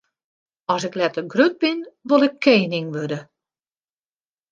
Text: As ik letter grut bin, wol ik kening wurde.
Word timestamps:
As 0.75 0.83
ik 0.87 0.93
letter 1.01 1.25
grut 1.33 1.55
bin, 1.61 1.79
wol 2.09 2.21
ik 2.27 2.35
kening 2.45 2.87
wurde. 2.95 3.19